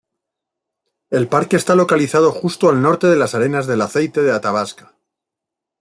[1.11, 4.95] El parque está localizado justo al norte de las Arenas del aceite de Athabasca.